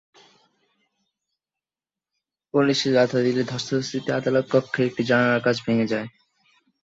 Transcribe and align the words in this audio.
Police 2.53 2.79
বাধা 2.87 3.19
দিলে 3.25 3.43
ধস্তাধস্তিতে 3.43 4.09
আদালত 4.19 4.45
কক্ষের 4.53 4.85
একটি 4.89 5.01
জানালার 5.09 5.41
কাচ 5.45 5.57
ভেঙে 5.65 5.91
যায়। 5.93 6.07